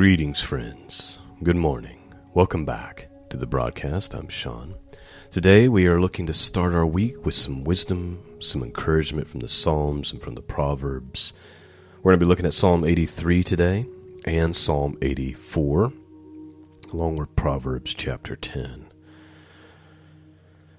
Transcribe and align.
Greetings, 0.00 0.40
friends. 0.40 1.18
Good 1.42 1.56
morning. 1.56 1.98
Welcome 2.32 2.64
back 2.64 3.10
to 3.28 3.36
the 3.36 3.44
broadcast. 3.44 4.14
I'm 4.14 4.30
Sean. 4.30 4.74
Today 5.28 5.68
we 5.68 5.86
are 5.88 6.00
looking 6.00 6.26
to 6.26 6.32
start 6.32 6.72
our 6.72 6.86
week 6.86 7.26
with 7.26 7.34
some 7.34 7.64
wisdom, 7.64 8.18
some 8.38 8.62
encouragement 8.62 9.28
from 9.28 9.40
the 9.40 9.46
Psalms 9.46 10.10
and 10.10 10.22
from 10.22 10.36
the 10.36 10.40
Proverbs. 10.40 11.34
We're 11.98 12.12
going 12.12 12.18
to 12.18 12.24
be 12.24 12.28
looking 12.30 12.46
at 12.46 12.54
Psalm 12.54 12.82
83 12.82 13.42
today 13.42 13.86
and 14.24 14.56
Psalm 14.56 14.96
84, 15.02 15.92
along 16.94 17.16
with 17.16 17.36
Proverbs 17.36 17.92
chapter 17.92 18.36
10. 18.36 18.86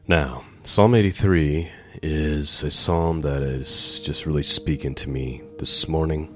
Now, 0.07 0.45
Psalm 0.63 0.95
83 0.95 1.69
is 2.01 2.63
a 2.63 2.71
psalm 2.71 3.21
that 3.21 3.43
is 3.43 3.99
just 3.99 4.25
really 4.25 4.41
speaking 4.41 4.95
to 4.95 5.11
me 5.11 5.43
this 5.59 5.87
morning. 5.87 6.35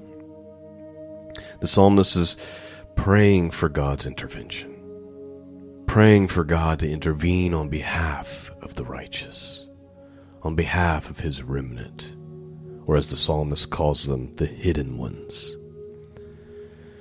The 1.58 1.66
psalmist 1.66 2.14
is 2.14 2.36
praying 2.96 3.52
for 3.52 3.68
God's 3.68 4.06
intervention, 4.06 4.74
praying 5.86 6.28
for 6.28 6.42
God 6.42 6.80
to 6.80 6.90
intervene 6.90 7.54
on 7.54 7.68
behalf 7.68 8.50
of 8.62 8.74
the 8.74 8.84
righteous, 8.84 9.66
on 10.42 10.56
behalf 10.56 11.08
of 11.08 11.20
his 11.20 11.42
remnant, 11.42 12.16
or 12.86 12.96
as 12.96 13.10
the 13.10 13.16
psalmist 13.16 13.70
calls 13.70 14.06
them, 14.06 14.34
the 14.36 14.46
hidden 14.46 14.98
ones. 14.98 15.56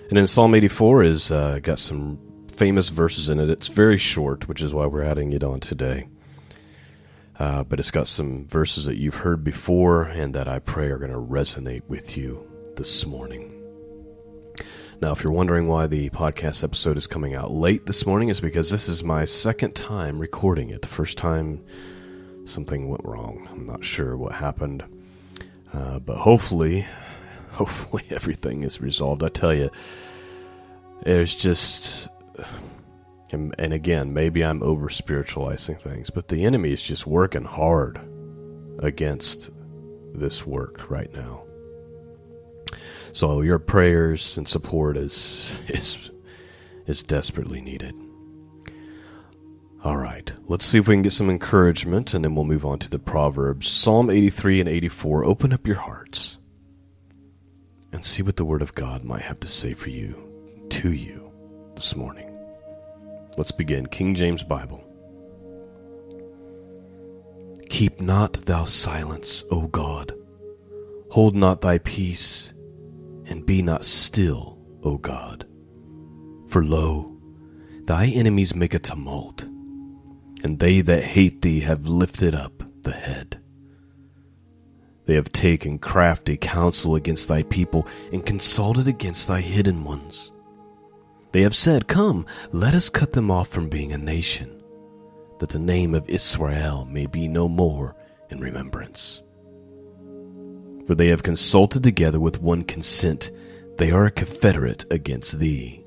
And 0.09 0.19
in 0.19 0.27
Psalm 0.27 0.53
84 0.53 1.03
is 1.03 1.31
uh, 1.31 1.59
got 1.63 1.79
some 1.79 2.19
famous 2.52 2.89
verses 2.89 3.30
in 3.30 3.39
it. 3.39 3.49
It's 3.49 3.67
very 3.67 3.97
short, 3.97 4.47
which 4.47 4.61
is 4.61 4.73
why 4.73 4.85
we're 4.85 5.03
adding 5.03 5.33
it 5.33 5.43
on 5.43 5.59
today. 5.59 6.07
Uh, 7.39 7.63
but 7.63 7.80
it's 7.80 7.91
got 7.91 8.07
some 8.07 8.47
verses 8.47 8.85
that 8.85 8.97
you've 8.97 9.15
heard 9.15 9.43
before 9.43 10.03
and 10.03 10.35
that 10.35 10.47
I 10.47 10.59
pray 10.59 10.87
are 10.87 10.97
going 10.97 11.11
to 11.11 11.17
resonate 11.17 11.83
with 11.87 12.15
you 12.15 12.47
this 12.75 13.05
morning. 13.05 13.55
Now, 15.01 15.11
if 15.11 15.23
you're 15.23 15.33
wondering 15.33 15.67
why 15.67 15.88
the 15.88 16.09
podcast 16.11 16.63
episode 16.63 16.97
is 16.97 17.05
coming 17.05 17.35
out 17.35 17.51
late 17.51 17.85
this 17.85 18.05
morning, 18.05 18.29
it's 18.29 18.39
because 18.39 18.69
this 18.69 18.88
is 18.88 19.03
my 19.03 19.25
second 19.25 19.75
time 19.75 20.19
recording 20.19 20.69
it. 20.69 20.81
The 20.81 20.87
first 20.87 21.17
time 21.17 21.61
something 22.45 22.87
went 22.87 23.03
wrong. 23.03 23.47
I'm 23.52 23.65
not 23.65 23.83
sure 23.83 24.15
what 24.15 24.31
happened, 24.31 24.83
uh, 25.73 25.99
but 25.99 26.17
hopefully, 26.17 26.87
hopefully 27.52 28.03
everything 28.09 28.63
is 28.63 28.79
resolved. 28.79 29.21
I 29.21 29.29
tell 29.29 29.53
you, 29.53 29.69
there's 31.03 31.35
just, 31.35 32.07
and, 33.31 33.53
and 33.59 33.73
again, 33.73 34.13
maybe 34.13 34.45
I'm 34.45 34.63
over 34.63 34.89
spiritualizing 34.89 35.75
things, 35.75 36.09
but 36.09 36.30
the 36.30 36.45
enemy 36.45 36.71
is 36.71 36.81
just 36.81 37.05
working 37.05 37.43
hard 37.43 37.99
against 38.80 39.49
this 40.13 40.47
work 40.47 40.89
right 40.89 41.13
now. 41.13 41.44
So 43.16 43.39
your 43.39 43.59
prayers 43.59 44.38
and 44.38 44.45
support 44.45 44.97
is 44.97 45.61
is 45.69 46.11
is 46.85 47.02
desperately 47.02 47.61
needed. 47.61 47.95
All 49.85 49.95
right, 49.95 50.33
let's 50.49 50.66
see 50.66 50.80
if 50.80 50.89
we 50.89 50.95
can 50.95 51.02
get 51.02 51.13
some 51.13 51.30
encouragement 51.30 52.13
and 52.13 52.25
then 52.25 52.36
we'll 52.36 52.43
move 52.43 52.66
on 52.66 52.77
to 52.80 52.89
the 52.89 52.99
Proverbs. 52.99 53.70
Psalm 53.70 54.09
83 54.09 54.59
and 54.59 54.70
84. 54.70 55.23
Open 55.23 55.53
up 55.53 55.65
your 55.65 55.77
hearts 55.77 56.39
and 57.93 58.03
see 58.03 58.21
what 58.21 58.36
the 58.36 58.43
Word 58.43 58.61
of 58.61 58.76
God 58.76 59.05
might 59.05 59.21
have 59.21 59.39
to 59.39 59.47
say 59.47 59.73
for 59.73 59.89
you, 59.89 60.67
to 60.71 60.92
you, 60.92 61.32
this 61.76 61.95
morning. 61.95 62.30
Let's 63.37 63.52
begin. 63.52 63.86
King 63.86 64.14
James 64.15 64.43
Bible. 64.43 64.83
Keep 67.70 68.02
not 68.02 68.33
thou 68.45 68.65
silence, 68.65 69.45
O 69.49 69.67
God. 69.67 70.14
Hold 71.11 71.33
not 71.33 71.61
thy 71.61 71.77
peace 71.77 72.52
and 73.25 73.45
be 73.45 73.61
not 73.61 73.86
still, 73.86 74.58
O 74.83 74.97
God. 74.97 75.45
For 76.47 76.63
lo, 76.63 77.17
thy 77.86 78.08
enemies 78.08 78.55
make 78.55 78.73
a 78.73 78.80
tumult, 78.80 79.43
and 80.43 80.59
they 80.59 80.81
that 80.81 81.03
hate 81.03 81.41
thee 81.41 81.61
have 81.61 81.87
lifted 81.87 82.35
up 82.35 82.64
the 82.83 82.91
head. 82.91 83.39
They 85.05 85.15
have 85.15 85.31
taken 85.31 85.77
crafty 85.77 86.37
counsel 86.37 86.95
against 86.95 87.27
thy 87.27 87.43
people, 87.43 87.87
and 88.11 88.25
consulted 88.25 88.87
against 88.87 89.27
thy 89.27 89.41
hidden 89.41 89.83
ones. 89.83 90.31
They 91.31 91.41
have 91.41 91.55
said, 91.55 91.87
Come, 91.87 92.25
let 92.52 92.73
us 92.73 92.89
cut 92.89 93.14
them 93.14 93.30
off 93.30 93.49
from 93.49 93.69
being 93.69 93.91
a 93.91 93.97
nation, 93.97 94.64
that 95.39 95.49
the 95.49 95.59
name 95.59 95.93
of 95.93 96.09
Israel 96.09 96.85
may 96.85 97.05
be 97.05 97.27
no 97.27 97.47
more 97.47 97.95
in 98.30 98.39
remembrance. 98.39 99.21
For 100.87 100.95
they 100.95 101.07
have 101.07 101.23
consulted 101.23 101.83
together 101.83 102.19
with 102.19 102.41
one 102.41 102.63
consent. 102.63 103.31
They 103.77 103.91
are 103.91 104.05
a 104.05 104.11
confederate 104.11 104.85
against 104.91 105.39
thee. 105.39 105.83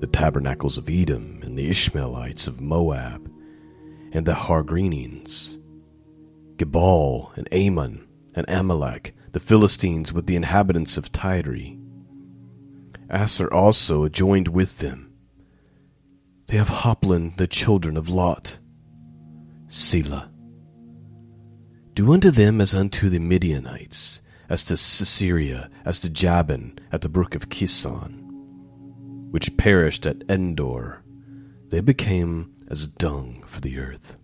The 0.00 0.06
tabernacles 0.06 0.78
of 0.78 0.88
Edom, 0.88 1.40
and 1.42 1.58
the 1.58 1.70
Ishmaelites 1.70 2.46
of 2.46 2.60
Moab, 2.60 3.30
and 4.12 4.26
the 4.26 4.32
Hargrenians, 4.32 5.58
Gebal, 6.56 7.36
and 7.36 7.48
Ammon, 7.52 8.06
and 8.34 8.44
Amalek, 8.48 9.14
the 9.32 9.40
Philistines 9.40 10.12
with 10.12 10.26
the 10.26 10.36
inhabitants 10.36 10.96
of 10.96 11.12
Tyre. 11.12 11.76
Asshur 13.08 13.52
also 13.52 14.08
joined 14.08 14.48
with 14.48 14.78
them. 14.78 15.12
They 16.48 16.56
have 16.56 16.68
Hoplon, 16.68 17.36
the 17.36 17.46
children 17.46 17.96
of 17.96 18.08
Lot. 18.08 18.58
Selah. 19.68 20.30
Do 22.00 22.14
unto 22.14 22.30
them 22.30 22.62
as 22.62 22.74
unto 22.74 23.10
the 23.10 23.18
Midianites, 23.18 24.22
as 24.48 24.64
to 24.64 24.78
Sisera, 24.78 25.68
as 25.84 25.98
to 25.98 26.08
Jabin 26.08 26.78
at 26.90 27.02
the 27.02 27.10
brook 27.10 27.34
of 27.34 27.50
Kison, 27.50 29.30
which 29.30 29.54
perished 29.58 30.06
at 30.06 30.22
Endor. 30.26 31.02
They 31.68 31.80
became 31.80 32.54
as 32.68 32.88
dung 32.88 33.44
for 33.46 33.60
the 33.60 33.78
earth. 33.78 34.18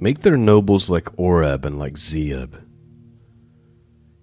Make 0.00 0.22
their 0.22 0.36
nobles 0.36 0.90
like 0.90 1.16
Oreb 1.16 1.64
and 1.64 1.78
like 1.78 1.94
Zeeb. 1.94 2.60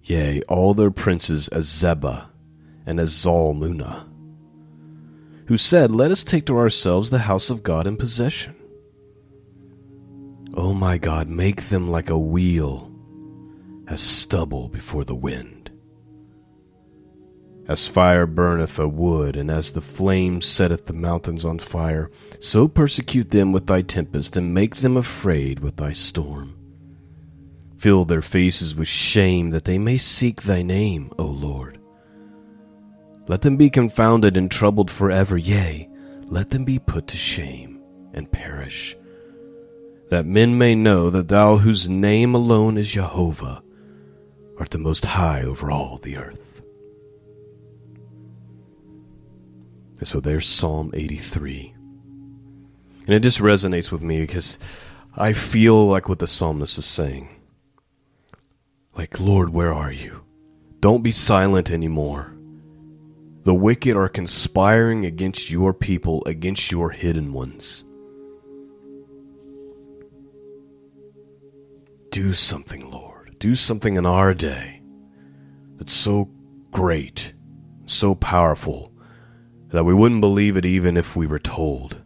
Yea, 0.04 0.42
all 0.50 0.74
their 0.74 0.92
princes 0.92 1.48
as 1.48 1.68
Zebah 1.68 2.26
and 2.86 3.00
as 3.00 3.14
Zalmunna, 3.14 4.06
who 5.46 5.56
said, 5.56 5.92
Let 5.92 6.12
us 6.12 6.26
take 6.26 6.46
to 6.48 6.58
ourselves 6.58 7.10
the 7.10 7.20
house 7.20 7.50
of 7.50 7.64
God 7.64 7.88
in 7.88 7.96
possession. 7.96 8.57
O 10.58 10.70
oh 10.70 10.74
my 10.74 10.98
God, 10.98 11.30
make 11.30 11.66
them 11.66 11.88
like 11.88 12.10
a 12.10 12.18
wheel, 12.18 12.92
as 13.88 14.02
stubble 14.02 14.70
before 14.70 15.06
the 15.06 15.14
wind. 15.14 15.70
As 17.68 17.88
fire 17.88 18.26
burneth 18.26 18.80
a 18.80 18.88
wood, 18.88 19.38
and 19.38 19.52
as 19.52 19.72
the 19.72 19.82
flame 19.82 20.42
setteth 20.42 20.88
the 20.88 20.94
mountains 20.94 21.46
on 21.46 21.60
fire, 21.60 22.10
so 22.40 22.68
persecute 22.68 23.30
them 23.30 23.52
with 23.52 23.68
thy 23.68 23.84
tempest, 23.84 24.36
and 24.36 24.52
make 24.52 24.78
them 24.78 24.98
afraid 24.98 25.60
with 25.60 25.76
thy 25.76 25.92
storm. 25.92 26.56
Fill 27.78 28.06
their 28.06 28.24
faces 28.24 28.74
with 28.74 28.88
shame, 28.88 29.52
that 29.52 29.66
they 29.66 29.78
may 29.78 29.98
seek 29.98 30.42
thy 30.42 30.64
name, 30.64 31.12
O 31.20 31.26
Lord. 31.26 31.80
Let 33.28 33.42
them 33.42 33.58
be 33.58 33.70
confounded 33.70 34.38
and 34.38 34.50
troubled 34.50 34.90
forever, 34.90 35.38
yea, 35.38 35.88
let 36.26 36.50
them 36.50 36.66
be 36.66 36.80
put 36.80 37.06
to 37.10 37.18
shame 37.18 37.80
and 38.16 38.32
perish 38.32 38.98
that 40.10 40.26
men 40.26 40.58
may 40.58 40.76
know 40.76 41.10
that 41.10 41.28
thou, 41.28 41.58
whose 41.58 41.90
name 41.90 42.34
alone 42.34 42.78
is 42.78 42.88
Jehovah, 42.88 43.62
art 44.58 44.72
the 44.72 44.78
most 44.78 45.06
high 45.06 45.44
over 45.44 45.70
all 45.70 45.98
the 45.98 46.18
earth. 46.18 46.62
And 50.00 50.08
so 50.08 50.20
there's 50.20 50.48
Psalm 50.48 50.92
83. 50.94 51.74
And 53.08 53.16
it 53.16 53.22
just 53.22 53.40
resonates 53.40 53.92
with 53.92 54.02
me 54.02 54.22
because 54.22 54.60
I 55.16 55.34
feel 55.34 55.88
like 55.88 56.08
what 56.08 56.20
the 56.20 56.28
psalmist 56.28 56.78
is 56.78 56.86
saying. 56.86 57.30
Like, 58.96 59.20
Lord, 59.20 59.50
where 59.50 59.74
are 59.74 59.92
you? 59.92 60.24
Don't 60.80 61.04
be 61.04 61.12
silent 61.12 61.72
anymore. 61.72 62.34
The 63.44 63.54
wicked 63.54 63.96
are 63.96 64.10
conspiring 64.10 65.06
against 65.06 65.50
your 65.50 65.74
people, 65.74 66.24
against 66.26 66.72
your 66.72 66.92
hidden 66.92 67.34
ones. 67.34 67.84
Do 72.12 72.34
something, 72.34 72.90
Lord. 72.90 73.38
Do 73.40 73.56
something 73.56 73.98
in 73.98 74.06
our 74.06 74.34
day 74.34 74.82
that's 75.76 75.94
so 75.94 76.30
great, 76.72 77.34
so 77.86 78.16
powerful, 78.16 78.92
that 79.70 79.84
we 79.84 79.94
wouldn't 79.94 80.22
believe 80.22 80.58
it 80.58 80.66
even 80.66 80.98
if 80.98 81.16
we 81.16 81.28
were 81.28 81.40
told. 81.40 82.02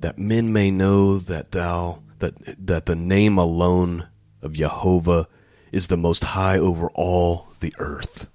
That 0.00 0.18
men 0.18 0.52
may 0.52 0.70
know 0.70 1.18
that 1.18 1.52
thou, 1.52 2.02
that, 2.18 2.34
that 2.66 2.86
the 2.86 2.96
name 2.96 3.38
alone 3.38 4.08
of 4.42 4.52
Jehovah 4.52 5.28
is 5.72 5.86
the 5.86 5.96
most 5.96 6.24
high 6.24 6.58
over 6.58 6.88
all 6.94 7.48
the 7.60 7.74
earth. 7.78 8.28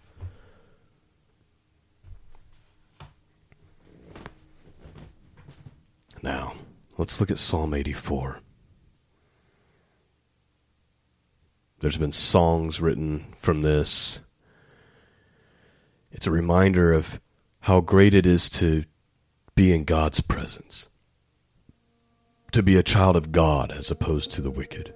Now, 6.21 6.48
Let's 6.99 7.21
look 7.21 7.31
at 7.31 7.37
Psalm 7.37 7.73
84. 7.73 8.41
There's 11.79 11.95
been 11.95 12.11
songs 12.11 12.81
written 12.81 13.35
from 13.37 13.61
this, 13.61 14.19
It's 16.11 16.27
a 16.27 16.31
reminder 16.31 16.91
of 16.91 17.21
how 17.61 17.79
great 17.79 18.13
it 18.13 18.25
is 18.25 18.49
to 18.49 18.83
be 19.55 19.73
in 19.73 19.85
God's 19.85 20.19
presence, 20.19 20.89
to 22.51 22.61
be 22.61 22.75
a 22.75 22.83
child 22.83 23.15
of 23.15 23.31
God 23.31 23.71
as 23.71 23.89
opposed 23.89 24.33
to 24.33 24.41
the 24.41 24.51
wicked. 24.51 24.93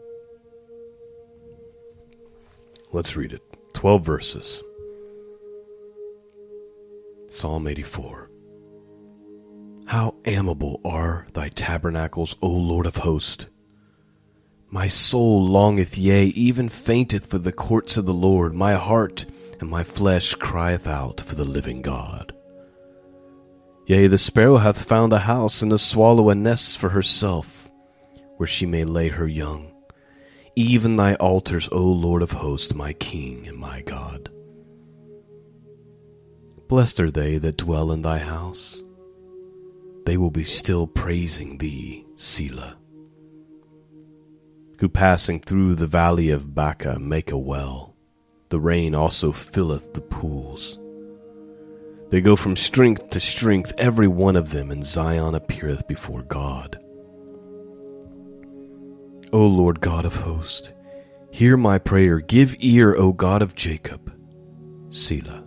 Let's 2.91 3.15
read 3.15 3.31
it. 3.31 3.41
12 3.75 4.05
verses. 4.05 4.61
Psalm 7.29 7.65
84. 7.65 8.29
How 9.93 10.15
amiable 10.25 10.81
are 10.83 11.27
thy 11.33 11.49
tabernacles, 11.49 12.35
O 12.41 12.49
Lord 12.49 12.87
of 12.87 12.95
hosts! 12.95 13.45
My 14.71 14.87
soul 14.87 15.45
longeth, 15.45 15.99
yea, 15.99 16.25
even 16.29 16.67
fainteth 16.67 17.27
for 17.27 17.37
the 17.37 17.51
courts 17.51 17.95
of 17.95 18.07
the 18.07 18.11
Lord. 18.11 18.55
My 18.55 18.73
heart 18.73 19.27
and 19.59 19.69
my 19.69 19.83
flesh 19.83 20.33
crieth 20.33 20.87
out 20.87 21.21
for 21.21 21.35
the 21.35 21.43
living 21.43 21.83
God. 21.83 22.33
Yea, 23.85 24.07
the 24.07 24.17
sparrow 24.17 24.57
hath 24.57 24.83
found 24.83 25.13
a 25.13 25.19
house, 25.19 25.61
and 25.61 25.71
the 25.71 25.77
swallow 25.77 26.29
a 26.29 26.33
nest 26.33 26.79
for 26.79 26.89
herself, 26.89 27.69
where 28.37 28.47
she 28.47 28.65
may 28.65 28.85
lay 28.85 29.09
her 29.09 29.27
young. 29.27 29.75
Even 30.55 30.95
thy 30.95 31.13
altars, 31.17 31.69
O 31.71 31.83
Lord 31.83 32.23
of 32.23 32.31
hosts, 32.31 32.73
my 32.73 32.93
King 32.93 33.47
and 33.47 33.59
my 33.59 33.83
God. 33.83 34.31
Blessed 36.67 36.99
are 36.99 37.11
they 37.11 37.37
that 37.37 37.57
dwell 37.57 37.91
in 37.91 38.01
thy 38.01 38.17
house. 38.17 38.81
They 40.05 40.17
will 40.17 40.31
be 40.31 40.43
still 40.43 40.87
praising 40.87 41.57
thee, 41.57 42.05
Selah. 42.15 42.77
Who 44.79 44.89
passing 44.89 45.39
through 45.39 45.75
the 45.75 45.87
valley 45.87 46.29
of 46.29 46.53
Baca 46.53 46.99
make 46.99 47.31
a 47.31 47.37
well. 47.37 47.95
The 48.49 48.59
rain 48.59 48.93
also 48.95 49.31
filleth 49.31 49.93
the 49.93 50.01
pools. 50.01 50.77
They 52.09 52.21
go 52.21 52.35
from 52.35 52.55
strength 52.55 53.09
to 53.11 53.19
strength, 53.19 53.73
every 53.77 54.07
one 54.07 54.35
of 54.35 54.51
them, 54.51 54.71
and 54.71 54.85
Zion 54.85 55.35
appeareth 55.35 55.87
before 55.87 56.21
God. 56.23 56.77
O 59.31 59.47
Lord 59.47 59.81
God 59.81 60.05
of 60.05 60.17
hosts, 60.17 60.71
hear 61.31 61.57
my 61.57 61.79
prayer. 61.79 62.19
Give 62.19 62.55
ear, 62.59 62.95
O 62.95 63.13
God 63.13 63.41
of 63.41 63.55
Jacob. 63.55 64.13
Selah. 64.91 65.43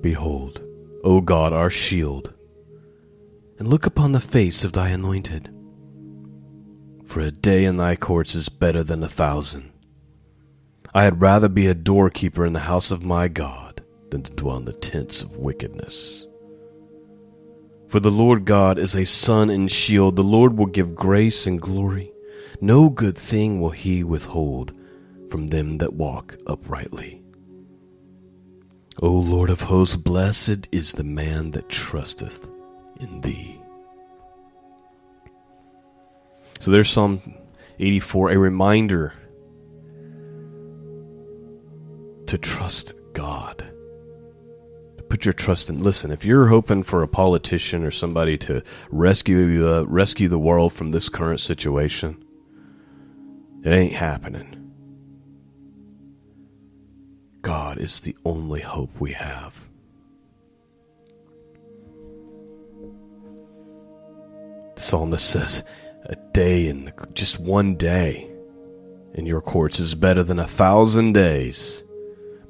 Behold, 0.00 0.62
O 1.02 1.20
God, 1.20 1.52
our 1.52 1.68
shield, 1.68 2.33
and 3.58 3.68
look 3.68 3.86
upon 3.86 4.12
the 4.12 4.20
face 4.20 4.64
of 4.64 4.72
thy 4.72 4.88
anointed. 4.88 5.50
For 7.06 7.20
a 7.20 7.30
day 7.30 7.64
in 7.64 7.76
thy 7.76 7.96
courts 7.96 8.34
is 8.34 8.48
better 8.48 8.82
than 8.82 9.02
a 9.02 9.08
thousand. 9.08 9.70
I 10.92 11.04
had 11.04 11.20
rather 11.20 11.48
be 11.48 11.66
a 11.66 11.74
doorkeeper 11.74 12.46
in 12.46 12.52
the 12.52 12.60
house 12.60 12.90
of 12.90 13.04
my 13.04 13.28
God 13.28 13.82
than 14.10 14.22
to 14.22 14.32
dwell 14.32 14.58
in 14.58 14.64
the 14.64 14.72
tents 14.72 15.22
of 15.22 15.36
wickedness. 15.36 16.26
For 17.88 18.00
the 18.00 18.10
Lord 18.10 18.44
God 18.44 18.78
is 18.78 18.96
a 18.96 19.04
sun 19.04 19.50
and 19.50 19.70
shield. 19.70 20.16
The 20.16 20.22
Lord 20.22 20.58
will 20.58 20.66
give 20.66 20.94
grace 20.94 21.46
and 21.46 21.60
glory. 21.60 22.12
No 22.60 22.88
good 22.90 23.16
thing 23.16 23.60
will 23.60 23.70
he 23.70 24.02
withhold 24.02 24.72
from 25.30 25.48
them 25.48 25.78
that 25.78 25.94
walk 25.94 26.36
uprightly. 26.46 27.22
O 29.02 29.10
Lord 29.10 29.50
of 29.50 29.62
hosts, 29.62 29.96
blessed 29.96 30.68
is 30.70 30.92
the 30.92 31.04
man 31.04 31.50
that 31.52 31.68
trusteth 31.68 32.48
in 33.04 33.20
thee. 33.20 33.60
So 36.58 36.70
there's 36.70 36.90
Psalm 36.90 37.20
84, 37.78 38.30
a 38.30 38.38
reminder 38.38 39.12
to 42.26 42.38
trust 42.38 42.94
God 43.12 43.58
To 44.96 45.02
put 45.02 45.24
your 45.24 45.34
trust 45.34 45.68
in. 45.68 45.80
Listen, 45.82 46.10
if 46.10 46.24
you're 46.24 46.46
hoping 46.46 46.82
for 46.82 47.02
a 47.02 47.08
politician 47.08 47.84
or 47.84 47.90
somebody 47.90 48.38
to 48.38 48.62
rescue 48.90 49.68
uh, 49.68 49.82
rescue 49.82 50.28
the 50.28 50.38
world 50.38 50.72
from 50.72 50.90
this 50.90 51.08
current 51.08 51.40
situation, 51.40 52.24
it 53.62 53.70
ain't 53.70 53.92
happening. 53.92 54.72
God 57.42 57.78
is 57.78 58.00
the 58.00 58.16
only 58.24 58.62
hope 58.62 58.98
we 58.98 59.12
have. 59.12 59.68
The 64.74 64.80
psalmist 64.80 65.28
says, 65.28 65.62
"A 66.06 66.16
day 66.32 66.68
in 66.68 66.86
the, 66.86 66.92
just 67.14 67.38
one 67.38 67.76
day 67.76 68.30
in 69.14 69.26
your 69.26 69.40
courts 69.40 69.80
is 69.80 69.94
better 69.94 70.22
than 70.22 70.38
a 70.38 70.46
thousand 70.46 71.12
days." 71.12 71.84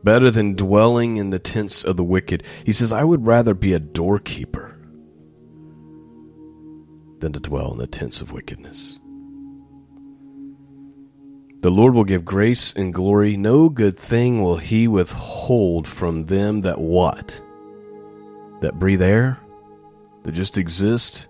better 0.04 0.30
than 0.30 0.54
dwelling 0.54 1.16
in 1.16 1.30
the 1.30 1.38
tents 1.38 1.82
of 1.82 1.96
the 1.96 2.04
wicked. 2.04 2.44
He 2.62 2.72
says, 2.72 2.92
I 2.92 3.02
would 3.02 3.26
rather 3.26 3.54
be 3.54 3.72
a 3.72 3.80
doorkeeper 3.80 4.76
than 7.20 7.32
to 7.32 7.40
dwell 7.40 7.72
in 7.72 7.78
the 7.78 7.86
tents 7.86 8.20
of 8.20 8.30
wickedness. 8.30 9.00
The 11.62 11.70
Lord 11.70 11.94
will 11.94 12.04
give 12.04 12.26
grace 12.26 12.74
and 12.74 12.92
glory. 12.92 13.38
No 13.38 13.70
good 13.70 13.98
thing 13.98 14.42
will 14.42 14.58
he 14.58 14.86
withhold 14.86 15.88
from 15.88 16.26
them 16.26 16.60
that 16.60 16.78
what? 16.78 17.40
That 18.60 18.78
breathe 18.78 19.00
air? 19.00 19.40
That 20.24 20.32
just 20.32 20.58
exist? 20.58 21.26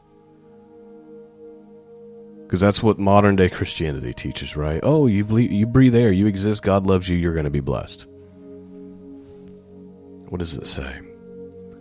Because 2.45 2.61
that's 2.61 2.83
what 2.83 2.99
modern 2.99 3.37
day 3.37 3.49
Christianity 3.49 4.13
teaches, 4.15 4.57
right? 4.57 4.81
Oh, 4.83 5.07
you, 5.07 5.25
you 5.39 5.67
breathe 5.67 5.95
air, 5.95 6.13
you 6.13 6.27
exist, 6.27 6.63
God 6.63 6.87
loves 6.87 7.09
you, 7.09 7.17
you're 7.17 7.33
going 7.33 7.45
to 7.45 7.51
be 7.51 7.61
blessed. 7.61 8.07
What 10.29 10.39
does 10.39 10.57
it 10.57 10.67
say? 10.67 11.01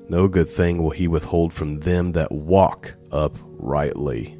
No 0.09 0.27
good 0.27 0.49
thing 0.49 0.81
will 0.81 0.91
he 0.91 1.07
withhold 1.07 1.53
from 1.53 1.79
them 1.79 2.11
that 2.13 2.31
walk 2.31 2.95
uprightly. 3.11 4.37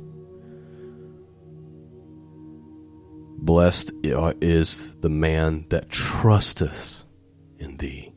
Blessed 3.37 3.91
is 4.03 4.95
the 5.01 5.09
man 5.09 5.65
that 5.69 5.89
trusteth 5.89 7.05
in 7.59 7.77
thee. 7.77 8.12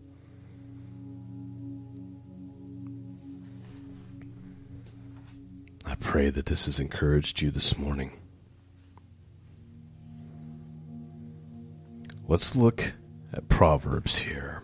I 5.97 6.05
pray 6.05 6.31
that 6.31 6.47
this 6.47 6.67
has 6.67 6.79
encouraged 6.79 7.41
you 7.41 7.51
this 7.51 7.79
morning. 7.79 8.13
Let's 12.29 12.55
look 12.55 12.93
at 13.33 13.49
Proverbs 13.49 14.19
here. 14.19 14.63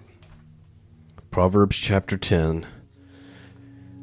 Proverbs 1.30 1.76
chapter 1.76 2.18
10. 2.18 2.66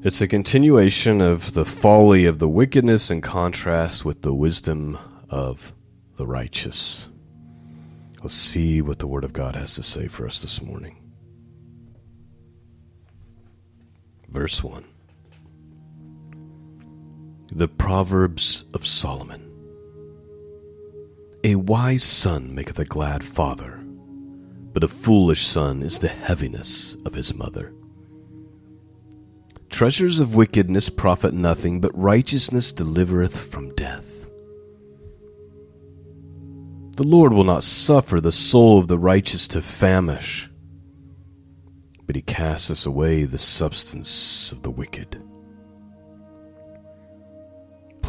It's 0.01 0.21
a 0.21 0.27
continuation 0.27 1.21
of 1.21 1.53
the 1.53 1.65
folly 1.65 2.25
of 2.25 2.39
the 2.39 2.48
wickedness 2.48 3.12
in 3.12 3.21
contrast 3.21 4.05
with 4.05 4.21
the 4.21 4.33
wisdom 4.33 4.98
of 5.29 5.74
the 6.15 6.25
righteous. 6.25 7.09
Let's 8.21 8.33
see 8.33 8.81
what 8.81 9.00
the 9.00 9.07
Word 9.07 9.24
of 9.24 9.33
God 9.33 9.55
has 9.55 9.75
to 9.75 9.83
say 9.83 10.07
for 10.07 10.25
us 10.25 10.39
this 10.39 10.62
morning. 10.62 10.95
Verse 14.29 14.63
1 14.63 14.86
The 17.51 17.68
Proverbs 17.68 18.65
of 18.74 18.86
Solomon. 18.86 19.46
A 21.44 21.56
wise 21.56 22.03
son 22.03 22.53
maketh 22.53 22.79
a 22.79 22.86
glad 22.86 23.24
father 23.24 23.79
but 24.74 24.84
a 24.84 24.88
foolish 24.88 25.46
son 25.46 25.82
is 25.82 26.00
the 26.00 26.08
heaviness 26.08 26.96
of 27.06 27.13
his 27.13 27.34
mother. 27.34 27.74
Treasures 29.70 30.20
of 30.20 30.36
wickedness 30.36 30.89
profit 30.89 31.34
nothing, 31.34 31.79
but 31.79 31.98
righteousness 31.98 32.72
delivereth 32.72 33.38
from 33.38 33.74
death. 33.75 34.06
The 36.96 37.03
Lord 37.03 37.34
will 37.34 37.44
not 37.44 37.63
suffer 37.63 38.20
the 38.20 38.32
soul 38.32 38.79
of 38.79 38.88
the 38.88 38.98
righteous 38.98 39.48
to 39.50 39.62
famish, 39.62 40.50
but 42.06 42.15
he 42.15 42.22
casteth 42.22 42.86
away 42.86 43.24
the 43.24 43.38
substance 43.38 44.51
of 44.51 44.63
the 44.63 44.72
wicked. 44.72 45.24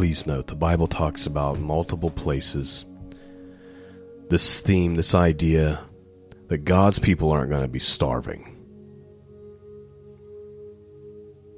Please 0.00 0.26
note, 0.26 0.46
the 0.46 0.54
Bible 0.54 0.86
talks 0.88 1.26
about 1.26 1.60
multiple 1.60 2.10
places 2.10 2.86
this 4.30 4.62
theme, 4.62 4.94
this 4.94 5.14
idea 5.14 5.78
that 6.48 6.64
God's 6.64 6.98
people 6.98 7.30
aren't 7.30 7.50
going 7.50 7.60
to 7.60 7.68
be 7.68 7.78
starving. 7.78 8.56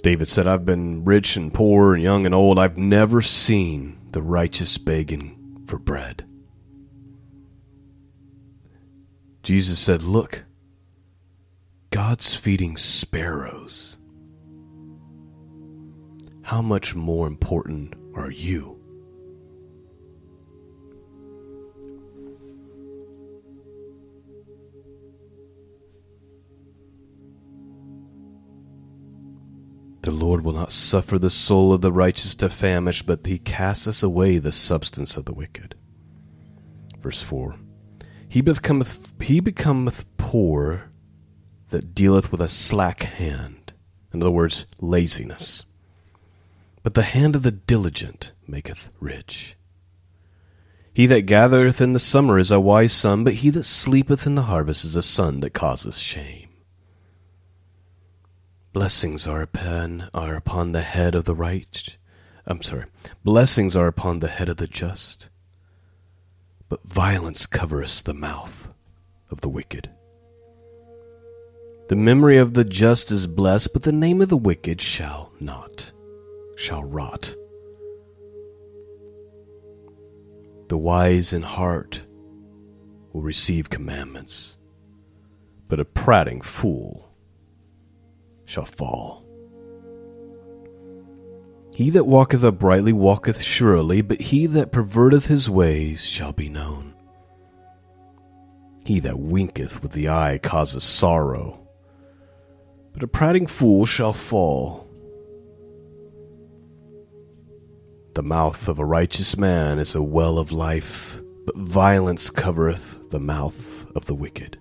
David 0.02 0.26
said, 0.26 0.48
I've 0.48 0.64
been 0.64 1.04
rich 1.04 1.36
and 1.36 1.54
poor 1.54 1.94
and 1.94 2.02
young 2.02 2.26
and 2.26 2.34
old. 2.34 2.58
I've 2.58 2.76
never 2.76 3.22
seen 3.22 3.96
the 4.10 4.20
righteous 4.20 4.76
begging 4.76 5.62
for 5.68 5.78
bread. 5.78 6.26
Jesus 9.44 9.78
said, 9.78 10.02
Look, 10.02 10.42
God's 11.90 12.34
feeding 12.34 12.76
sparrows. 12.76 13.98
How 16.42 16.60
much 16.60 16.96
more 16.96 17.28
important 17.28 17.94
are 18.14 18.30
you? 18.30 18.78
The 30.02 30.10
Lord 30.10 30.42
will 30.42 30.52
not 30.52 30.72
suffer 30.72 31.16
the 31.16 31.30
soul 31.30 31.72
of 31.72 31.80
the 31.80 31.92
righteous 31.92 32.34
to 32.36 32.50
famish, 32.50 33.02
but 33.02 33.24
he 33.24 33.38
casteth 33.38 34.02
away 34.02 34.38
the 34.38 34.50
substance 34.50 35.16
of 35.16 35.26
the 35.26 35.32
wicked. 35.32 35.76
Verse 37.00 37.22
4 37.22 37.54
He 38.28 38.40
becometh, 38.40 39.12
he 39.20 39.38
becometh 39.38 40.04
poor 40.16 40.90
that 41.68 41.94
dealeth 41.94 42.32
with 42.32 42.40
a 42.40 42.48
slack 42.48 43.04
hand. 43.04 43.72
In 44.12 44.22
other 44.22 44.32
words, 44.32 44.66
laziness. 44.80 45.64
But 46.82 46.94
the 46.94 47.02
hand 47.02 47.36
of 47.36 47.42
the 47.42 47.52
diligent 47.52 48.32
maketh 48.46 48.92
rich. 49.00 49.56
He 50.94 51.06
that 51.06 51.22
gathereth 51.22 51.80
in 51.80 51.92
the 51.92 51.98
summer 51.98 52.38
is 52.38 52.50
a 52.50 52.60
wise 52.60 52.92
son, 52.92 53.24
but 53.24 53.34
he 53.34 53.50
that 53.50 53.64
sleepeth 53.64 54.26
in 54.26 54.34
the 54.34 54.42
harvest 54.42 54.84
is 54.84 54.96
a 54.96 55.02
son 55.02 55.40
that 55.40 55.54
causeth 55.54 55.96
shame. 55.96 56.48
Blessings 58.72 59.26
are 59.26 59.42
upon 59.42 60.10
are 60.12 60.34
upon 60.34 60.72
the 60.72 60.82
head 60.82 61.14
of 61.14 61.24
the 61.24 61.34
right. 61.34 61.96
I'm 62.46 62.62
sorry. 62.62 62.86
Blessings 63.24 63.76
are 63.76 63.86
upon 63.86 64.18
the 64.18 64.28
head 64.28 64.48
of 64.48 64.56
the 64.56 64.66
just. 64.66 65.28
But 66.68 66.82
violence 66.84 67.46
covereth 67.46 68.04
the 68.04 68.14
mouth 68.14 68.68
of 69.30 69.40
the 69.40 69.48
wicked. 69.48 69.90
The 71.88 71.96
memory 71.96 72.38
of 72.38 72.54
the 72.54 72.64
just 72.64 73.10
is 73.10 73.26
blessed, 73.26 73.72
but 73.72 73.82
the 73.82 73.92
name 73.92 74.22
of 74.22 74.30
the 74.30 74.36
wicked 74.36 74.80
shall 74.80 75.32
not, 75.38 75.71
shall 76.62 76.84
rot. 76.84 77.34
The 80.68 80.78
wise 80.78 81.32
in 81.32 81.42
heart 81.42 82.04
will 83.12 83.22
receive 83.22 83.68
commandments, 83.68 84.56
but 85.66 85.80
a 85.80 85.84
prating 85.84 86.40
fool 86.40 87.10
shall 88.44 88.64
fall. 88.64 89.26
He 91.74 91.90
that 91.90 92.06
walketh 92.06 92.44
uprightly 92.44 92.92
walketh 92.92 93.42
surely, 93.42 94.00
but 94.00 94.20
he 94.20 94.46
that 94.46 94.70
perverteth 94.70 95.26
his 95.26 95.50
ways 95.50 96.04
shall 96.04 96.32
be 96.32 96.48
known. 96.48 96.94
He 98.84 99.00
that 99.00 99.18
winketh 99.18 99.82
with 99.82 99.92
the 99.92 100.08
eye 100.08 100.38
causeth 100.40 100.84
sorrow, 100.84 101.66
but 102.92 103.02
a 103.02 103.08
prating 103.08 103.48
fool 103.48 103.84
shall 103.84 104.12
fall. 104.12 104.91
The 108.14 108.22
mouth 108.22 108.68
of 108.68 108.78
a 108.78 108.84
righteous 108.84 109.38
man 109.38 109.78
is 109.78 109.94
a 109.94 110.02
well 110.02 110.36
of 110.36 110.52
life, 110.52 111.18
but 111.46 111.56
violence 111.56 112.28
covereth 112.28 113.08
the 113.08 113.18
mouth 113.18 113.86
of 113.96 114.04
the 114.04 114.14
wicked. 114.14 114.58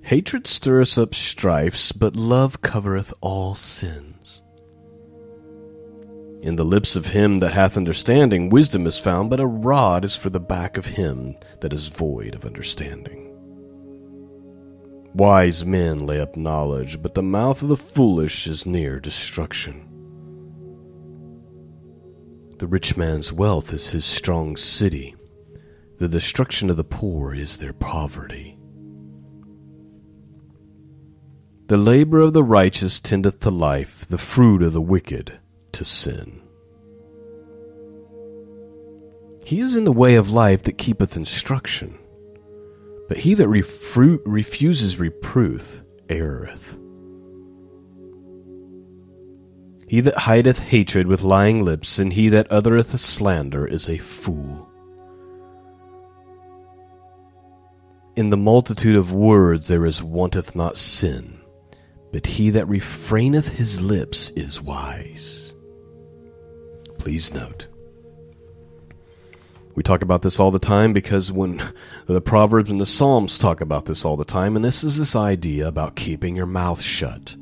Hatred 0.00 0.46
stirreth 0.46 0.96
up 0.96 1.14
strifes, 1.14 1.92
but 1.92 2.16
love 2.16 2.62
covereth 2.62 3.12
all 3.20 3.54
sins. 3.54 4.42
In 6.40 6.56
the 6.56 6.64
lips 6.64 6.96
of 6.96 7.08
him 7.08 7.40
that 7.40 7.52
hath 7.52 7.76
understanding, 7.76 8.48
wisdom 8.48 8.86
is 8.86 8.98
found, 8.98 9.28
but 9.28 9.40
a 9.40 9.46
rod 9.46 10.02
is 10.02 10.16
for 10.16 10.30
the 10.30 10.40
back 10.40 10.78
of 10.78 10.86
him 10.86 11.36
that 11.60 11.74
is 11.74 11.88
void 11.88 12.34
of 12.34 12.46
understanding. 12.46 13.26
Wise 15.12 15.62
men 15.62 16.06
lay 16.06 16.20
up 16.20 16.38
knowledge, 16.38 17.02
but 17.02 17.14
the 17.14 17.22
mouth 17.22 17.60
of 17.60 17.68
the 17.68 17.76
foolish 17.76 18.46
is 18.46 18.64
near 18.64 18.98
destruction. 18.98 19.89
The 22.60 22.66
rich 22.66 22.94
man's 22.94 23.32
wealth 23.32 23.72
is 23.72 23.92
his 23.92 24.04
strong 24.04 24.54
city, 24.58 25.14
the 25.96 26.08
destruction 26.08 26.68
of 26.68 26.76
the 26.76 26.84
poor 26.84 27.34
is 27.34 27.56
their 27.56 27.72
poverty. 27.72 28.58
The 31.68 31.78
labor 31.78 32.20
of 32.20 32.34
the 32.34 32.44
righteous 32.44 33.00
tendeth 33.00 33.40
to 33.40 33.50
life, 33.50 34.06
the 34.06 34.18
fruit 34.18 34.62
of 34.62 34.74
the 34.74 34.80
wicked 34.82 35.38
to 35.72 35.86
sin. 35.86 36.42
He 39.42 39.60
is 39.60 39.74
in 39.74 39.84
the 39.84 39.90
way 39.90 40.16
of 40.16 40.30
life 40.30 40.64
that 40.64 40.76
keepeth 40.76 41.16
instruction, 41.16 41.98
but 43.08 43.16
he 43.16 43.32
that 43.32 43.48
refru- 43.48 44.20
refuses 44.26 44.98
reproof 44.98 45.82
erreth. 46.10 46.78
He 49.90 50.00
that 50.00 50.16
hideth 50.16 50.60
hatred 50.60 51.06
with 51.06 51.22
lying 51.22 51.64
lips, 51.64 51.98
and 51.98 52.12
he 52.12 52.28
that 52.30 52.46
uttereth 52.50 52.98
slander 52.98 53.66
is 53.66 53.90
a 53.90 53.98
fool. 53.98 54.68
In 58.16 58.30
the 58.30 58.36
multitude 58.36 58.96
of 58.96 59.12
words 59.12 59.68
there 59.68 59.84
is 59.84 60.02
wanteth 60.02 60.54
not 60.54 60.76
sin 60.76 61.40
but 62.12 62.26
he 62.26 62.50
that 62.50 62.66
refraineth 62.66 63.48
his 63.48 63.80
lips 63.80 64.30
is 64.30 64.60
wise. 64.60 65.54
Please 66.98 67.32
note. 67.32 67.68
We 69.74 69.82
talk 69.82 70.02
about 70.02 70.22
this 70.22 70.40
all 70.40 70.50
the 70.50 70.58
time 70.58 70.92
because 70.92 71.30
when 71.30 71.62
the 72.06 72.20
Proverbs 72.20 72.70
and 72.70 72.80
the 72.80 72.86
Psalms 72.86 73.38
talk 73.38 73.60
about 73.60 73.86
this 73.86 74.04
all 74.04 74.16
the 74.16 74.24
time, 74.24 74.56
and 74.56 74.64
this 74.64 74.82
is 74.82 74.98
this 74.98 75.14
idea 75.14 75.66
about 75.68 75.96
keeping 75.96 76.36
your 76.36 76.46
mouth 76.46 76.82
shut. 76.82 77.36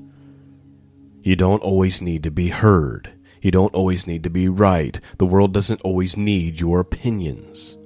You 1.22 1.36
don't 1.36 1.62
always 1.62 2.00
need 2.00 2.22
to 2.24 2.30
be 2.30 2.48
heard. 2.48 3.12
You 3.40 3.50
don't 3.50 3.74
always 3.74 4.06
need 4.06 4.24
to 4.24 4.30
be 4.30 4.48
right. 4.48 5.00
The 5.18 5.26
world 5.26 5.52
doesn't 5.52 5.80
always 5.82 6.16
need 6.16 6.60
your 6.60 6.80
opinions. 6.80 7.76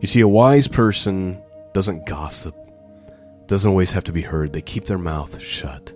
You 0.00 0.08
see, 0.08 0.20
a 0.20 0.28
wise 0.28 0.66
person 0.66 1.40
doesn't 1.74 2.06
gossip, 2.06 2.56
doesn't 3.46 3.70
always 3.70 3.92
have 3.92 4.04
to 4.04 4.12
be 4.12 4.22
heard. 4.22 4.52
They 4.52 4.62
keep 4.62 4.84
their 4.84 4.98
mouth 4.98 5.40
shut. 5.40 5.94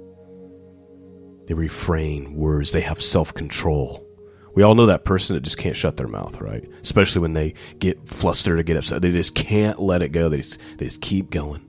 They 1.46 1.54
refrain 1.54 2.34
words. 2.34 2.72
They 2.72 2.80
have 2.82 3.00
self 3.00 3.32
control. 3.32 4.06
We 4.54 4.62
all 4.62 4.74
know 4.74 4.86
that 4.86 5.04
person 5.04 5.34
that 5.36 5.42
just 5.42 5.58
can't 5.58 5.76
shut 5.76 5.96
their 5.96 6.08
mouth, 6.08 6.40
right? 6.40 6.64
Especially 6.82 7.20
when 7.20 7.34
they 7.34 7.54
get 7.78 8.08
flustered 8.08 8.58
or 8.58 8.62
get 8.62 8.78
upset. 8.78 9.02
They 9.02 9.12
just 9.12 9.34
can't 9.34 9.78
let 9.78 10.02
it 10.02 10.08
go. 10.10 10.28
They 10.28 10.38
just, 10.38 10.58
they 10.78 10.86
just 10.86 11.02
keep 11.02 11.30
going. 11.30 11.62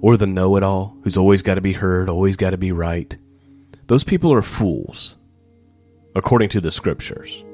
Or 0.00 0.16
the 0.16 0.26
know 0.26 0.56
it 0.56 0.62
all, 0.62 0.96
who's 1.04 1.18
always 1.18 1.42
got 1.42 1.56
to 1.56 1.60
be 1.60 1.74
heard, 1.74 2.08
always 2.08 2.36
got 2.36 2.50
to 2.50 2.56
be 2.56 2.72
right. 2.72 3.16
Those 3.90 4.04
people 4.04 4.32
are 4.32 4.40
fools, 4.40 5.16
according 6.14 6.50
to 6.50 6.60
the 6.60 6.70
scriptures. 6.70 7.44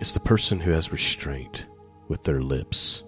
It's 0.00 0.12
the 0.12 0.20
person 0.20 0.58
who 0.58 0.70
has 0.70 0.90
restraint 0.90 1.66
with 2.08 2.22
their 2.22 2.40
lips 2.40 3.04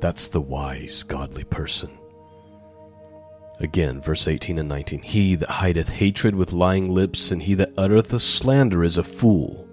that's 0.00 0.28
the 0.28 0.40
wise, 0.40 1.02
godly 1.02 1.42
person. 1.42 1.90
Again, 3.58 4.00
verse 4.00 4.28
18 4.28 4.60
and 4.60 4.68
19 4.68 5.02
He 5.02 5.34
that 5.34 5.50
hideth 5.50 5.88
hatred 5.88 6.36
with 6.36 6.52
lying 6.52 6.88
lips, 6.88 7.32
and 7.32 7.42
he 7.42 7.54
that 7.54 7.72
uttereth 7.76 8.14
a 8.14 8.20
slander 8.20 8.84
is 8.84 8.96
a 8.96 9.02
fool. 9.02 9.68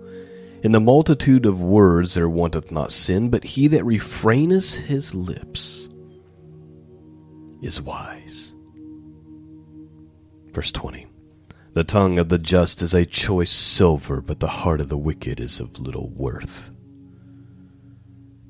In 0.63 0.71
the 0.71 0.79
multitude 0.79 1.45
of 1.45 1.61
words 1.61 2.15
there 2.15 2.27
wanteth 2.27 2.71
not 2.71 2.91
sin, 2.91 3.29
but 3.29 3.43
he 3.43 3.67
that 3.67 3.83
refraineth 3.83 4.77
his 4.77 5.13
lips 5.13 5.89
is 7.61 7.79
wise. 7.79 8.54
Verse 10.55 10.71
20 10.71 11.05
The 11.73 11.83
tongue 11.83 12.17
of 12.17 12.29
the 12.29 12.39
just 12.39 12.81
is 12.81 12.93
a 12.93 13.05
choice 13.05 13.51
silver, 13.51 14.21
but 14.21 14.39
the 14.39 14.47
heart 14.47 14.79
of 14.79 14.87
the 14.87 14.97
wicked 14.97 15.41
is 15.41 15.59
of 15.59 15.81
little 15.81 16.09
worth. 16.11 16.71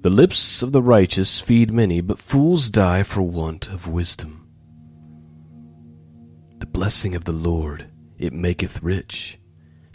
The 0.02 0.12
lips 0.12 0.62
of 0.62 0.72
the 0.72 0.84
righteous 0.84 1.42
feed 1.42 1.72
many, 1.72 2.02
but 2.02 2.20
fools 2.20 2.70
die 2.70 3.02
for 3.02 3.24
want 3.24 3.70
of 3.70 3.88
wisdom. 3.88 4.48
The 6.60 6.68
blessing 6.68 7.16
of 7.16 7.24
the 7.24 7.32
Lord, 7.32 7.90
it 8.20 8.34
maketh 8.34 8.84
rich, 8.84 9.40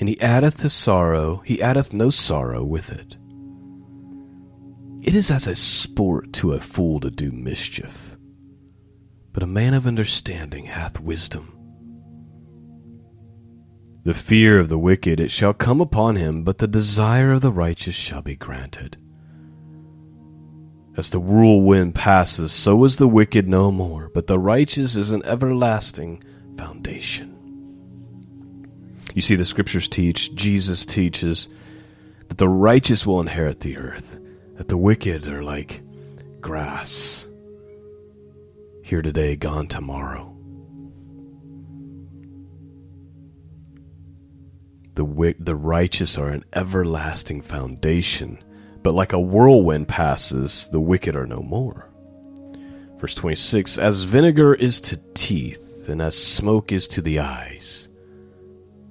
and 0.00 0.09
he 0.09 0.21
addeth 0.21 0.59
to 0.62 0.69
sorrow, 0.69 1.43
he 1.45 1.62
addeth 1.62 1.93
no 1.93 2.11
sorrow 2.11 2.64
with 2.64 2.90
it. 2.90 3.17
It 5.00 5.14
is 5.14 5.31
as 5.31 5.47
a 5.47 5.55
sport 5.55 6.33
to 6.33 6.55
a 6.55 6.61
fool 6.61 6.99
to 6.99 7.11
do 7.12 7.31
mischief, 7.31 8.17
but 9.33 9.45
a 9.45 9.47
man 9.47 9.75
of 9.75 9.87
understanding 9.87 10.64
hath 10.64 10.99
wisdom. 10.99 11.57
The 14.11 14.14
fear 14.14 14.59
of 14.59 14.69
the 14.69 14.76
wicked 14.76 15.21
it 15.21 15.31
shall 15.31 15.55
come 15.55 15.81
upon 15.81 16.17
him, 16.17 16.43
but 16.43 16.59
the 16.59 16.67
desire 16.67 17.31
of 17.31 17.43
the 17.43 17.52
righteous 17.52 17.95
shall 17.95 18.23
be 18.23 18.35
granted. 18.35 18.97
As 20.97 21.11
the 21.11 21.21
whirlwind 21.21 21.95
passes, 21.95 22.50
so 22.50 22.83
is 22.83 22.97
the 22.97 23.07
wicked 23.07 23.47
no 23.47 23.71
more, 23.71 24.11
but 24.12 24.26
the 24.26 24.37
righteous 24.37 24.97
is 24.97 25.12
an 25.12 25.25
everlasting 25.25 26.25
foundation. 26.57 27.37
You 29.14 29.23
see, 29.23 29.37
the 29.37 29.45
scriptures 29.45 29.88
teach, 29.88 30.35
Jesus 30.35 30.85
teaches, 30.85 31.47
that 32.26 32.38
the 32.38 32.49
righteous 32.49 33.07
will 33.07 33.21
inherit 33.21 33.61
the 33.61 33.76
earth, 33.76 34.19
that 34.57 34.67
the 34.67 34.76
wicked 34.76 35.29
are 35.29 35.45
like 35.45 35.83
grass, 36.40 37.29
here 38.83 39.02
today, 39.02 39.37
gone 39.37 39.69
tomorrow. 39.69 40.37
The, 45.00 45.35
the 45.38 45.57
righteous 45.57 46.19
are 46.19 46.28
an 46.28 46.45
everlasting 46.52 47.42
foundation 47.42 48.38
but 48.83 48.95
like 48.95 49.12
a 49.12 49.21
whirlwind 49.21 49.88
passes, 49.88 50.69
the 50.73 50.80
wicked 50.80 51.14
are 51.14 51.26
no 51.26 51.42
more. 51.42 51.88
Verse 52.99 53.14
26 53.14 53.78
As 53.78 54.04
vinegar 54.04 54.54
is 54.54 54.80
to 54.83 54.99
teeth, 55.14 55.88
and 55.88 56.00
as 56.00 56.16
smoke 56.16 56.73
is 56.73 56.88
to 56.88 57.02
the 57.02 57.19
eyes, 57.19 57.88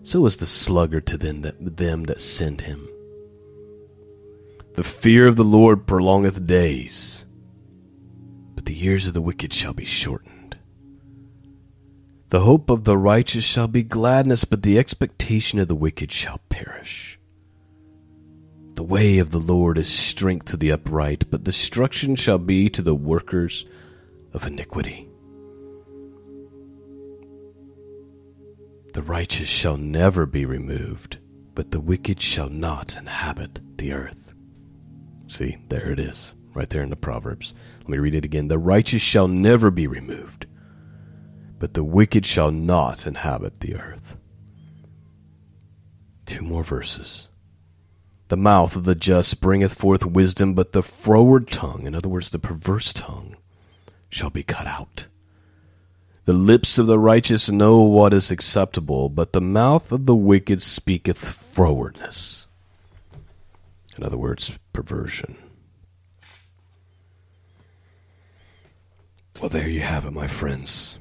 so 0.03 0.25
is 0.25 0.37
the 0.37 0.45
sluggard 0.45 1.05
to 1.07 1.17
them 1.17 1.41
that, 1.41 1.77
them 1.77 2.03
that 2.05 2.21
send 2.21 2.61
him. 2.61 2.87
The 4.73 4.83
fear 4.83 5.27
of 5.27 5.35
the 5.35 5.43
Lord 5.43 5.87
prolongeth 5.87 6.43
days, 6.45 7.25
but 8.55 8.65
the 8.65 8.75
years 8.75 9.07
of 9.07 9.13
the 9.13 9.21
wicked 9.21 9.53
shall 9.53 9.73
be 9.73 9.85
shortened. 9.85 10.38
The 12.29 12.41
hope 12.41 12.69
of 12.69 12.83
the 12.83 12.97
righteous 12.97 13.43
shall 13.43 13.67
be 13.67 13.81
gladness, 13.81 14.45
but 14.45 14.61
the 14.61 14.77
expectation 14.77 15.57
of 15.57 15.67
the 15.67 15.75
wicked 15.75 16.11
shall 16.11 16.39
perish. 16.49 17.19
The 18.75 18.83
way 18.83 19.17
of 19.17 19.31
the 19.31 19.39
Lord 19.39 19.79
is 19.79 19.91
strength 19.91 20.45
to 20.45 20.57
the 20.57 20.71
upright, 20.71 21.25
but 21.31 21.43
destruction 21.43 22.15
shall 22.15 22.37
be 22.37 22.69
to 22.69 22.83
the 22.83 22.93
workers 22.93 23.65
of 24.31 24.45
iniquity. 24.45 25.09
The 28.93 29.01
righteous 29.01 29.47
shall 29.47 29.77
never 29.77 30.27
be 30.27 30.45
removed, 30.45 31.17
but 31.55 31.71
the 31.71 31.79
wicked 31.79 32.21
shall 32.21 32.49
not 32.49 32.95
inhabit 32.95 33.59
the 33.77 33.91
earth. 33.91 34.35
See, 35.27 35.57
there 35.69 35.91
it 35.91 35.99
is, 35.99 36.35
right 36.53 36.69
there 36.69 36.83
in 36.83 36.89
the 36.89 36.95
Proverbs. 36.95 37.55
Let 37.81 37.89
me 37.89 37.97
read 37.97 38.15
it 38.15 38.25
again. 38.25 38.49
The 38.49 38.59
righteous 38.59 39.01
shall 39.01 39.27
never 39.27 39.71
be 39.71 39.87
removed, 39.87 40.38
but 41.59 41.73
the 41.73 41.83
wicked 41.83 42.25
shall 42.25 42.51
not 42.51 43.05
inhabit 43.05 43.59
the 43.59 43.75
earth. 43.75 44.17
Two 46.25 46.41
more 46.41 46.63
verses. 46.63 47.27
The 48.29 48.37
mouth 48.37 48.75
of 48.75 48.85
the 48.85 48.95
just 48.95 49.41
bringeth 49.41 49.73
forth 49.73 50.05
wisdom, 50.05 50.53
but 50.53 50.71
the 50.71 50.83
froward 50.83 51.47
tongue, 51.47 51.85
in 51.85 51.95
other 51.95 52.09
words, 52.09 52.29
the 52.29 52.39
perverse 52.39 52.93
tongue, 52.93 53.35
shall 54.09 54.29
be 54.29 54.43
cut 54.43 54.67
out. 54.67 55.07
The 56.25 56.33
lips 56.33 56.77
of 56.77 56.85
the 56.85 56.99
righteous 56.99 57.49
know 57.49 57.81
what 57.81 58.13
is 58.13 58.29
acceptable, 58.29 59.09
but 59.09 59.33
the 59.33 59.41
mouth 59.41 59.91
of 59.91 60.05
the 60.05 60.15
wicked 60.15 60.61
speaketh 60.61 61.17
frowardness. 61.55 62.45
In 63.97 64.03
other 64.03 64.17
words, 64.17 64.51
perversion. 64.71 65.35
Well, 69.41 69.49
there 69.49 69.67
you 69.67 69.81
have 69.81 70.05
it, 70.05 70.11
my 70.11 70.27
friends. 70.27 70.99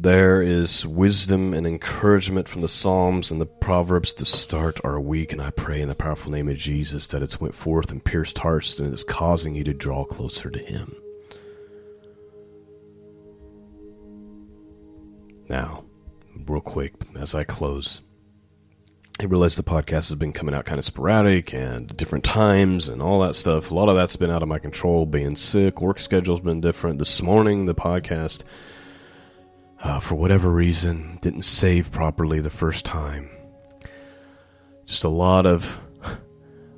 There 0.00 0.40
is 0.40 0.86
wisdom 0.86 1.52
and 1.52 1.66
encouragement 1.66 2.48
from 2.48 2.60
the 2.60 2.68
Psalms 2.68 3.32
and 3.32 3.40
the 3.40 3.46
Proverbs 3.46 4.14
to 4.14 4.24
start 4.24 4.78
our 4.84 5.00
week, 5.00 5.32
and 5.32 5.42
I 5.42 5.50
pray 5.50 5.80
in 5.80 5.88
the 5.88 5.96
powerful 5.96 6.30
name 6.30 6.48
of 6.48 6.56
Jesus 6.56 7.08
that 7.08 7.20
it's 7.20 7.40
went 7.40 7.56
forth 7.56 7.90
and 7.90 8.04
pierced 8.04 8.38
hearts 8.38 8.78
and 8.78 8.94
is 8.94 9.02
causing 9.02 9.56
you 9.56 9.64
to 9.64 9.74
draw 9.74 10.04
closer 10.04 10.50
to 10.50 10.58
Him. 10.60 10.94
Now, 15.48 15.84
real 16.46 16.60
quick, 16.60 16.94
as 17.16 17.34
I 17.34 17.42
close, 17.42 18.00
I 19.18 19.24
realize 19.24 19.56
the 19.56 19.64
podcast 19.64 20.10
has 20.10 20.14
been 20.14 20.32
coming 20.32 20.54
out 20.54 20.64
kind 20.64 20.78
of 20.78 20.84
sporadic 20.84 21.52
and 21.52 21.88
different 21.96 22.24
times 22.24 22.88
and 22.88 23.02
all 23.02 23.22
that 23.22 23.34
stuff. 23.34 23.72
A 23.72 23.74
lot 23.74 23.88
of 23.88 23.96
that's 23.96 24.14
been 24.14 24.30
out 24.30 24.44
of 24.44 24.48
my 24.48 24.60
control, 24.60 25.06
being 25.06 25.34
sick, 25.34 25.80
work 25.80 25.98
schedule's 25.98 26.40
been 26.40 26.60
different. 26.60 27.00
This 27.00 27.20
morning, 27.20 27.66
the 27.66 27.74
podcast, 27.74 28.44
uh, 29.82 30.00
for 30.00 30.16
whatever 30.16 30.50
reason, 30.50 31.18
didn't 31.22 31.42
save 31.42 31.92
properly 31.92 32.40
the 32.40 32.50
first 32.50 32.84
time. 32.84 33.30
Just 34.86 35.04
a 35.04 35.08
lot 35.08 35.46
of 35.46 35.80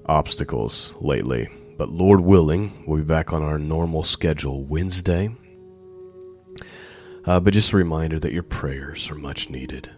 obstacles 0.07 0.95
lately. 1.01 1.49
But 1.79 1.89
Lord 1.89 2.21
willing, 2.21 2.85
we'll 2.87 2.99
be 2.99 3.05
back 3.05 3.33
on 3.33 3.43
our 3.43 3.59
normal 3.59 4.03
schedule 4.03 4.65
Wednesday. 4.65 5.35
Uh, 7.25 7.41
but 7.41 7.55
just 7.55 7.73
a 7.73 7.77
reminder 7.77 8.19
that 8.21 8.33
your 8.33 8.43
prayers 8.43 9.11
are 9.11 9.15
much 9.15 9.49
needed. 9.49 9.91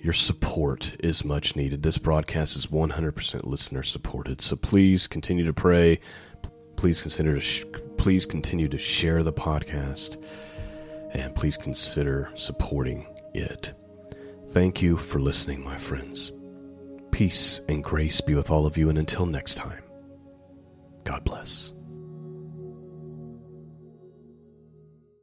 Your 0.00 0.12
support 0.12 0.94
is 1.00 1.24
much 1.24 1.56
needed. 1.56 1.82
This 1.82 1.98
broadcast 1.98 2.56
is 2.56 2.66
100% 2.66 3.44
listener 3.44 3.82
supported. 3.82 4.42
So 4.42 4.54
please 4.54 5.08
continue 5.08 5.44
to 5.44 5.52
pray. 5.52 5.98
Please 6.76 7.00
consider 7.00 7.34
to 7.34 7.40
sh- 7.40 7.64
please 7.96 8.26
continue 8.26 8.68
to 8.68 8.78
share 8.78 9.22
the 9.22 9.32
podcast 9.32 10.22
and 11.14 11.34
please 11.34 11.56
consider 11.56 12.30
supporting 12.34 13.06
it. 13.32 13.72
Thank 14.48 14.82
you 14.82 14.96
for 14.96 15.20
listening, 15.20 15.64
my 15.64 15.78
friends. 15.78 16.32
Peace 17.10 17.60
and 17.68 17.82
grace 17.82 18.20
be 18.20 18.34
with 18.34 18.50
all 18.50 18.66
of 18.66 18.76
you 18.76 18.88
and 18.88 18.98
until 18.98 19.26
next 19.26 19.54
time. 19.54 19.82
God 21.04 21.24
bless. 21.24 21.73